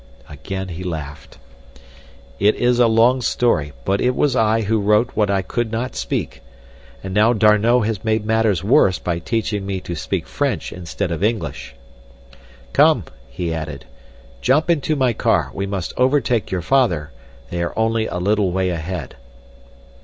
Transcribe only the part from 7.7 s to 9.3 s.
has made matters worse by